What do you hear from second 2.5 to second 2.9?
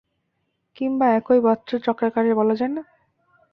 যায় না?